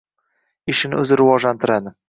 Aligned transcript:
ishini 0.73 0.99
o‘zi 1.03 1.21
rivojlantiradi. 1.23 1.97